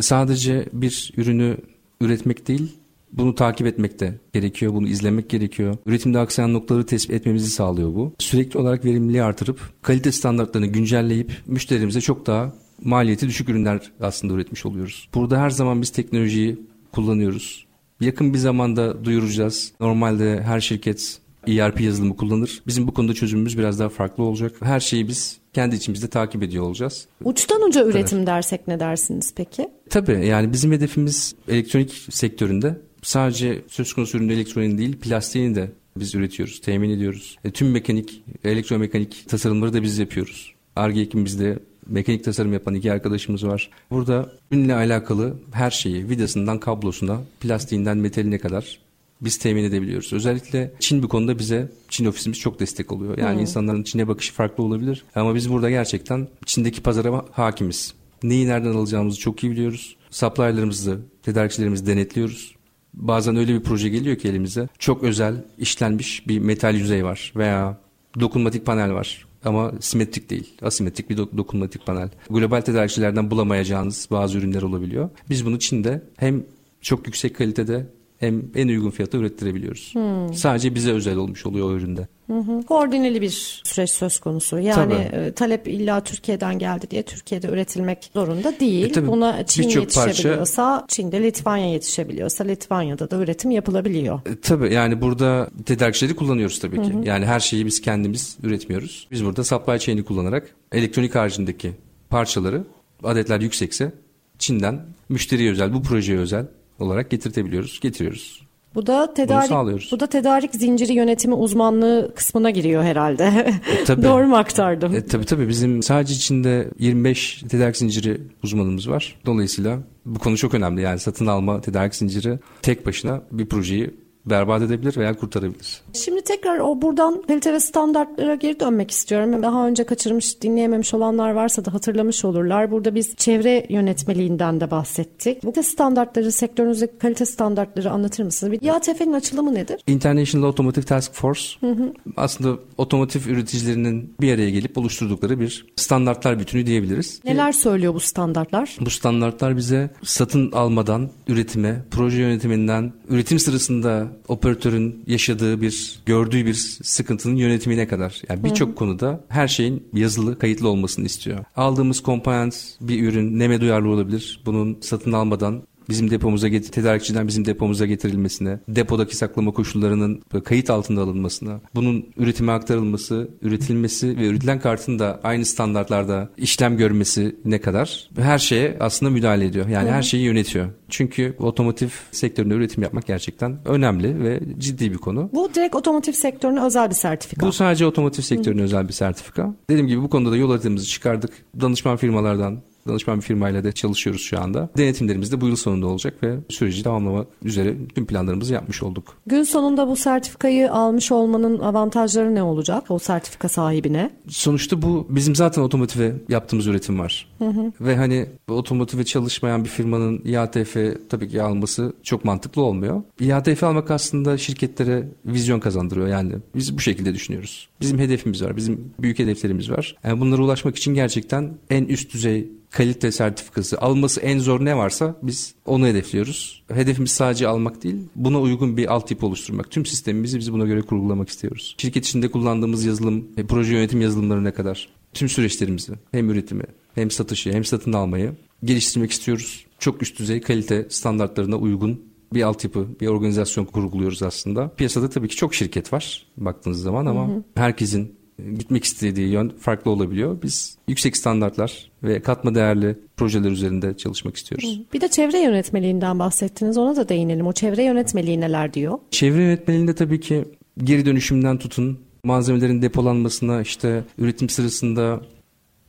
[0.00, 1.56] sadece bir ürünü
[2.00, 2.76] üretmek değil,
[3.12, 5.76] bunu takip etmek de gerekiyor, bunu izlemek gerekiyor.
[5.86, 8.12] Üretimde aksayan noktaları tespit etmemizi sağlıyor bu.
[8.18, 12.52] Sürekli olarak verimliliği artırıp kalite standartlarını güncelleyip müşterimize çok daha
[12.84, 15.08] maliyeti düşük ürünler aslında üretmiş oluyoruz.
[15.14, 16.58] Burada her zaman biz teknolojiyi
[16.92, 17.66] kullanıyoruz.
[18.00, 19.72] Yakın bir zamanda duyuracağız.
[19.80, 22.62] Normalde her şirket ERP yazılımı kullanır.
[22.66, 24.52] Bizim bu konuda çözümümüz biraz daha farklı olacak.
[24.60, 27.06] Her şeyi biz kendi içimizde takip ediyor olacağız.
[27.24, 28.26] Uçtan uca üretim evet.
[28.26, 29.70] dersek ne dersiniz peki?
[29.90, 36.14] Tabii yani bizim hedefimiz elektronik sektöründe sadece söz konusu ürün elektroniğin değil plastiğini de biz
[36.14, 37.38] üretiyoruz, temin ediyoruz.
[37.44, 40.54] E, tüm mekanik, elektromekanik tasarımları da biz yapıyoruz.
[40.76, 43.70] ARGE ekibimizde mekanik tasarım yapan iki arkadaşımız var.
[43.90, 48.78] Burada ürünle alakalı her şeyi vidasından kablosuna, plastiğinden metaline kadar
[49.20, 50.12] biz temin edebiliyoruz.
[50.12, 53.18] Özellikle Çin bu konuda bize Çin ofisimiz çok destek oluyor.
[53.18, 53.40] Yani hmm.
[53.40, 57.94] insanların Çin'e bakışı farklı olabilir ama biz burada gerçekten Çin'deki pazara hakimiz.
[58.22, 59.96] Neyi nereden alacağımızı çok iyi biliyoruz.
[60.10, 62.54] Supply'larımızı, tedarikçilerimizi denetliyoruz.
[62.94, 67.80] Bazen öyle bir proje geliyor ki elimize çok özel işlenmiş bir metal yüzey var veya
[68.20, 70.54] dokunmatik panel var ama simetrik değil.
[70.62, 72.08] Asimetrik bir do- dokunmatik panel.
[72.30, 75.10] Global tedarikçilerden bulamayacağınız bazı ürünler olabiliyor.
[75.30, 76.44] Biz bunu Çin'de hem
[76.80, 77.86] çok yüksek kalitede
[78.20, 79.94] hem en uygun fiyata ürettirebiliyoruz.
[79.94, 80.34] Hmm.
[80.34, 82.08] Sadece bize özel olmuş oluyor o üründe.
[82.26, 82.62] Hı hı.
[82.62, 84.58] Koordineli bir süreç söz konusu.
[84.58, 88.96] Yani e, talep illa Türkiye'den geldi diye Türkiye'de üretilmek zorunda değil.
[88.96, 90.86] E, Buna Çin yetişebiliyorsa, parça...
[90.88, 94.20] Çin'de Litvanya yetişebiliyorsa Litvanya'da da üretim yapılabiliyor.
[94.26, 96.92] E, tabii yani burada tedarikçileri kullanıyoruz tabii ki.
[96.92, 97.04] Hı hı.
[97.04, 99.08] Yani her şeyi biz kendimiz üretmiyoruz.
[99.10, 101.72] Biz burada supply chain'i kullanarak elektronik haricindeki
[102.10, 102.64] parçaları
[103.04, 103.92] adetler yüksekse
[104.38, 106.46] Çin'den müşteriye özel, bu projeye özel
[106.80, 108.50] olarak getirtebiliyoruz, getiriyoruz.
[108.74, 113.60] Bu da tedarik bu da tedarik zinciri yönetimi uzmanlığı kısmına giriyor herhalde.
[113.80, 114.02] E, tabii.
[114.04, 114.94] Doğru mu aktardım?
[114.94, 119.16] E, tabii tabii bizim sadece içinde 25 tedarik zinciri uzmanımız var.
[119.26, 120.82] Dolayısıyla bu konu çok önemli.
[120.82, 123.90] Yani satın alma tedarik zinciri tek başına bir projeyi
[124.26, 125.82] berbat edebilir veya kurtarabilir.
[125.92, 129.42] Şimdi tekrar o buradan kalite ve standartlara geri dönmek istiyorum.
[129.42, 132.70] Daha önce kaçırmış, dinleyememiş olanlar varsa da hatırlamış olurlar.
[132.70, 135.44] Burada biz çevre yönetmeliğinden de bahsettik.
[135.44, 138.58] Bu standartları, sektörünüzdeki kalite standartları anlatır mısınız?
[138.62, 139.80] İATF'nin açılımı nedir?
[139.86, 141.42] International Automotive Task Force.
[141.60, 141.92] Hı hı.
[142.16, 147.20] Aslında otomotiv üreticilerinin bir araya gelip oluşturdukları bir standartlar bütünü diyebiliriz.
[147.24, 148.76] Neler söylüyor bu standartlar?
[148.80, 156.54] Bu standartlar bize satın almadan üretime, proje yönetiminden, üretim sırasında operatörün yaşadığı bir, gördüğü bir
[156.82, 158.22] sıkıntının yönetimine kadar.
[158.28, 161.44] Yani birçok konuda her şeyin yazılı, kayıtlı olmasını istiyor.
[161.56, 164.42] Aldığımız komponent bir ürün neme duyarlı olabilir.
[164.46, 171.02] Bunun satın almadan bizim depomuza getir tedarikçiden bizim depomuza getirilmesine, depodaki saklama koşullarının kayıt altında
[171.02, 178.10] alınmasına, bunun üretime aktarılması, üretilmesi ve üretilen kartın da aynı standartlarda işlem görmesi ne kadar
[178.18, 179.68] her şeye aslında müdahale ediyor.
[179.68, 179.92] Yani Hı.
[179.92, 180.66] her şeyi yönetiyor.
[180.88, 185.30] Çünkü otomotiv sektöründe üretim yapmak gerçekten önemli ve ciddi bir konu.
[185.32, 187.46] Bu direkt otomotiv sektörüne özel bir sertifika.
[187.46, 188.64] Bu sadece otomotiv sektörüne Hı.
[188.64, 189.54] özel bir sertifika.
[189.70, 191.30] Dediğim gibi bu konuda yol haritamızı çıkardık.
[191.60, 194.68] Danışman firmalardan danışman bir firmayla da çalışıyoruz şu anda.
[194.76, 199.16] Denetimlerimiz de bu yıl sonunda olacak ve süreci tamamlamak üzere tüm planlarımızı yapmış olduk.
[199.26, 204.10] Gün sonunda bu sertifikayı almış olmanın avantajları ne olacak o sertifika sahibine?
[204.28, 207.28] Sonuçta bu bizim zaten otomotive yaptığımız üretim var.
[207.38, 207.72] Hı hı.
[207.80, 210.76] Ve hani otomotive çalışmayan bir firmanın İATF
[211.08, 213.02] tabii ki alması çok mantıklı olmuyor.
[213.20, 216.32] İATF almak aslında şirketlere vizyon kazandırıyor yani.
[216.54, 217.69] Biz bu şekilde düşünüyoruz.
[217.80, 218.56] Bizim hedefimiz var.
[218.56, 219.96] Bizim büyük hedeflerimiz var.
[220.04, 225.16] Yani bunlara ulaşmak için gerçekten en üst düzey kalite sertifikası alması en zor ne varsa
[225.22, 226.62] biz onu hedefliyoruz.
[226.72, 229.70] Hedefimiz sadece almak değil, buna uygun bir altyapı oluşturmak.
[229.70, 231.74] Tüm sistemimizi biz buna göre kurgulamak istiyoruz.
[231.78, 236.64] Şirket içinde kullandığımız yazılım, e, proje yönetim yazılımlarına kadar tüm süreçlerimizi hem üretimi
[236.94, 238.32] hem satışı hem satın almayı
[238.64, 239.66] geliştirmek istiyoruz.
[239.78, 244.68] Çok üst düzey kalite standartlarına uygun bir altyapı, bir organizasyon kurguluyoruz aslında.
[244.68, 247.42] Piyasada tabii ki çok şirket var baktığınız zaman ama hı hı.
[247.54, 248.20] herkesin
[248.58, 250.42] gitmek istediği yön farklı olabiliyor.
[250.42, 254.80] Biz yüksek standartlar ve katma değerli projeler üzerinde çalışmak istiyoruz.
[254.92, 256.78] Bir de çevre yönetmeliğinden bahsettiniz.
[256.78, 257.46] Ona da değinelim.
[257.46, 258.98] O çevre yönetmeliği neler diyor?
[259.10, 260.44] Çevre yönetmeliğinde tabii ki
[260.84, 265.20] geri dönüşümden tutun malzemelerin depolanmasına işte üretim sırasında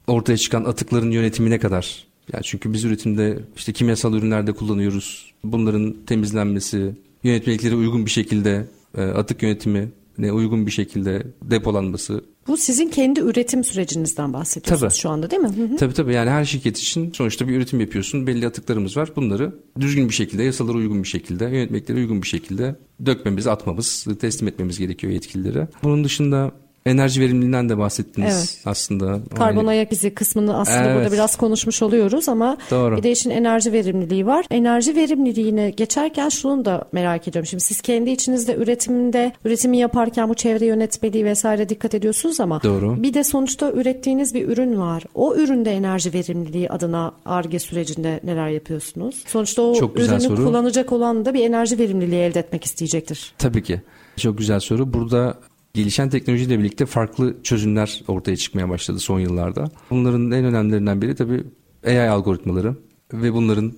[0.08, 2.11] ortaya çıkan atıkların yönetimine kadar.
[2.34, 5.34] Yani çünkü biz üretimde işte kimyasal ürünlerde kullanıyoruz.
[5.44, 8.67] Bunların temizlenmesi, yönetmeliklere uygun bir şekilde
[8.98, 12.24] e, atık yönetimi ne uygun bir şekilde depolanması.
[12.48, 15.02] Bu sizin kendi üretim sürecinizden bahsediyorsunuz Tabii.
[15.02, 15.48] şu anda değil mi?
[15.48, 15.78] Hı hı.
[15.78, 18.28] Tabii tabii yani her şirket için sonuçta bir üretim yapıyorsun.
[18.28, 19.10] Belli atıklarımız var.
[19.15, 24.48] Bunları düzgün bir şekilde, yasalara uygun bir şekilde, yönetmeliklere uygun bir şekilde dökmemiz, atmamız, teslim
[24.48, 25.67] etmemiz gerekiyor yetkililere.
[25.84, 26.52] Bunun dışında
[26.86, 28.62] enerji verimliliğinden de bahsettiniz Evet.
[28.65, 29.20] aslında.
[29.38, 30.96] Karbon Yani- ayak izi kısmını aslında Evet.
[30.98, 32.98] burada biraz konuşmuş oluyoruz ama Doğru.
[32.98, 34.46] bir de işin enerji verimliliği var.
[34.52, 37.46] Enerji verimliliğine geçerken şunu da merak ediyorum.
[37.48, 43.04] Şimdi siz kendi içinizde üretimde, üretimi yaparken bu çevre yönetmeliği vesaire dikkat ediyorsunuz ama Doğru.
[43.04, 45.04] bir de sonuçta ürettiğiniz bir ürün var.
[45.15, 49.24] O üründe enerji verimliliği adına ARGE sürecinde neler yapıyorsunuz?
[49.28, 50.36] Sonuçta o Çok ürünü soru.
[50.46, 53.34] kullanacak olan da bir enerji verimliliği elde etmek isteyecektir.
[53.38, 53.82] Tabii ki.
[54.17, 54.94] Çok güzel soru.
[54.94, 55.38] Burada
[55.73, 59.71] gelişen teknolojiyle birlikte farklı çözümler ortaya çıkmaya başladı son yıllarda.
[59.89, 61.43] Bunların en önemlilerinden biri tabii
[61.86, 62.75] AI algoritmaları
[63.13, 63.73] ve bunların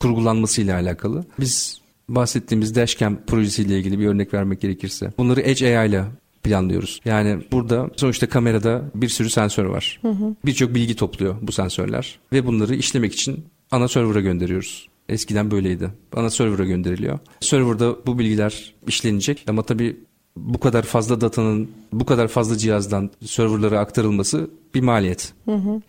[0.00, 1.24] kurgulanmasıyla alakalı.
[1.40, 6.04] Biz bahsettiğimiz Dashcam projesiyle ilgili bir örnek vermek gerekirse bunları Edge AI ile
[6.42, 7.00] planlıyoruz.
[7.04, 10.00] Yani burada sonuçta kamerada bir sürü sensör var.
[10.44, 14.88] Birçok bilgi topluyor bu sensörler ve bunları işlemek için ana server'a gönderiyoruz.
[15.08, 15.90] Eskiden böyleydi.
[16.16, 17.18] Ana server'a gönderiliyor.
[17.40, 19.96] Server'da bu bilgiler işlenecek ama tabii
[20.36, 25.32] bu kadar fazla datanın bu kadar fazla cihazdan serverlara aktarılması bir maliyet.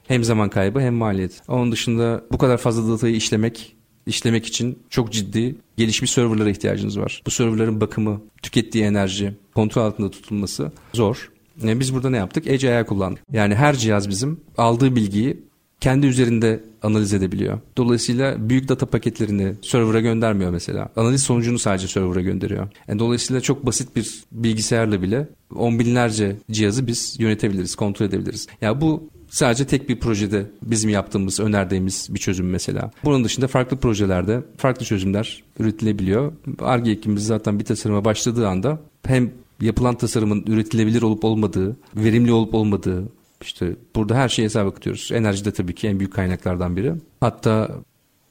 [0.08, 1.42] Hem zaman kaybı hem maliyet.
[1.48, 3.76] Onun dışında bu kadar fazla datayı işlemek
[4.08, 7.22] işlemek için çok ciddi gelişmiş serverlara ihtiyacınız var.
[7.26, 11.32] Bu serverların bakımı, tükettiği enerji, kontrol altında tutulması zor.
[11.64, 12.48] Yani biz burada ne yaptık?
[12.48, 13.24] Edge AI kullandık.
[13.32, 15.44] Yani her cihaz bizim aldığı bilgiyi
[15.80, 17.60] kendi üzerinde analiz edebiliyor.
[17.78, 20.90] Dolayısıyla büyük data paketlerini server'a göndermiyor mesela.
[20.96, 22.68] Analiz sonucunu sadece server'a gönderiyor.
[22.88, 28.48] Yani dolayısıyla çok basit bir bilgisayarla bile on binlerce cihazı biz yönetebiliriz, kontrol edebiliriz.
[28.62, 32.92] Ya bu sadece tek bir projede bizim yaptığımız, önerdiğimiz bir çözüm mesela.
[33.04, 36.34] Bunun dışında farklı projelerde farklı çözümler üretilebiliyor.
[36.60, 39.32] ARGE ekibimiz zaten bir tasarıma başladığı anda hem
[39.62, 43.04] yapılan tasarımın üretilebilir olup olmadığı, verimli olup olmadığı,
[43.44, 45.10] işte burada her şeyi hesaba katıyoruz.
[45.14, 46.94] Enerji de tabii ki en büyük kaynaklardan biri.
[47.20, 47.72] Hatta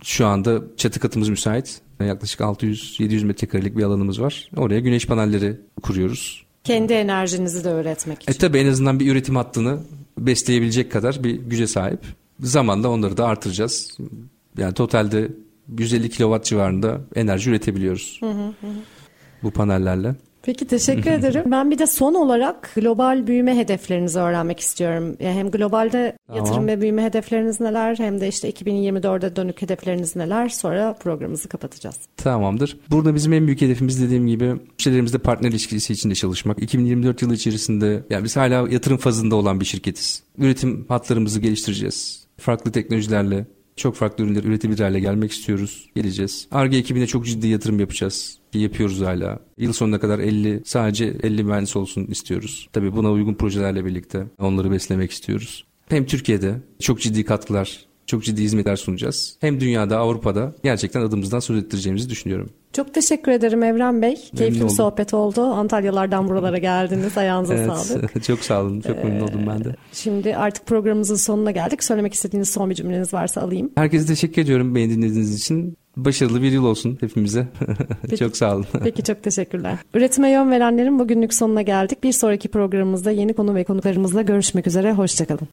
[0.02, 1.80] şu anda çatı katımız müsait.
[2.00, 4.50] Yaklaşık 600-700 metrekarelik bir alanımız var.
[4.56, 6.46] Oraya güneş panelleri kuruyoruz.
[6.64, 8.32] Kendi enerjinizi de öğretmek için.
[8.32, 9.78] E tabii en azından bir üretim hattını
[10.18, 12.00] besleyebilecek kadar bir güce sahip.
[12.40, 13.98] Zamanla onları da artıracağız.
[14.58, 15.28] Yani totalde
[15.78, 18.20] 150 kilowatt civarında enerji üretebiliyoruz.
[19.42, 20.14] Bu panellerle.
[20.42, 21.42] Peki teşekkür ederim.
[21.46, 25.16] Ben bir de son olarak global büyüme hedeflerinizi öğrenmek istiyorum.
[25.20, 26.44] Ya Hem globalde Tamam.
[26.44, 31.96] yatırım ve büyüme hedefleriniz neler hem de işte 2024'e dönük hedefleriniz neler sonra programımızı kapatacağız.
[32.16, 32.76] Tamamdır.
[32.90, 36.62] Burada bizim en büyük hedefimiz dediğim gibi müşterilerimizle partner ilişkisi içinde çalışmak.
[36.62, 40.22] 2024 yılı içerisinde yani biz hala yatırım fazında olan bir şirketiz.
[40.38, 42.24] Üretim hatlarımızı geliştireceğiz.
[42.38, 45.90] Farklı teknolojilerle çok farklı ürünleri üretebilir hale gelmek istiyoruz.
[45.96, 46.48] Geleceğiz.
[46.50, 48.38] ARGE ekibine çok ciddi yatırım yapacağız.
[48.54, 49.38] Yapıyoruz hala.
[49.58, 52.68] Yıl sonuna kadar 50 sadece 50 mühendis olsun istiyoruz.
[52.72, 55.64] Tabii buna uygun projelerle birlikte onları beslemek istiyoruz.
[55.88, 59.36] Hem Türkiye'de çok ciddi katkılar, çok ciddi hizmetler sunacağız.
[59.40, 62.50] Hem dünyada, Avrupa'da gerçekten adımızdan söz ettireceğimizi düşünüyorum.
[62.72, 64.16] Çok teşekkür ederim Evren Bey.
[64.36, 64.74] Keyifli bir oldum.
[64.76, 65.40] sohbet oldu.
[65.42, 67.18] Antalyalardan buralara geldiniz.
[67.18, 68.24] Ayağınıza sağlık.
[68.24, 68.80] çok sağ olun.
[68.80, 69.74] Çok memnun oldum ben de.
[69.92, 71.84] Şimdi artık programımızın sonuna geldik.
[71.84, 73.70] Söylemek istediğiniz son bir cümleniz varsa alayım.
[73.74, 75.76] Herkese teşekkür ediyorum beni dinlediğiniz için.
[75.96, 77.48] Başarılı bir yıl olsun hepimize.
[78.18, 78.66] çok sağ olun.
[78.84, 79.78] Peki çok teşekkürler.
[79.94, 82.02] Üretime yön verenlerin bugünlük sonuna geldik.
[82.02, 84.92] Bir sonraki programımızda yeni konu ve konuklarımızla görüşmek üzere.
[84.92, 85.48] Hoşçakalın.